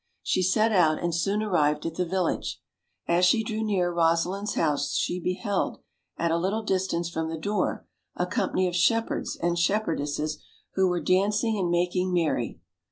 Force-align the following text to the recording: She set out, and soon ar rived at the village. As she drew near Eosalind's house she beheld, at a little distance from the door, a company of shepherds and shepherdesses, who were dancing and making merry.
She 0.23 0.41
set 0.41 0.71
out, 0.71 0.99
and 0.99 1.13
soon 1.13 1.43
ar 1.43 1.51
rived 1.51 1.85
at 1.85 1.93
the 1.93 2.07
village. 2.07 2.59
As 3.07 3.23
she 3.23 3.43
drew 3.43 3.61
near 3.61 3.93
Eosalind's 3.93 4.55
house 4.55 4.93
she 4.95 5.19
beheld, 5.19 5.77
at 6.17 6.31
a 6.31 6.37
little 6.39 6.63
distance 6.63 7.07
from 7.07 7.29
the 7.29 7.37
door, 7.37 7.85
a 8.15 8.25
company 8.25 8.67
of 8.67 8.75
shepherds 8.75 9.35
and 9.35 9.59
shepherdesses, 9.59 10.41
who 10.73 10.87
were 10.87 11.01
dancing 11.01 11.55
and 11.59 11.69
making 11.69 12.11
merry. 12.11 12.59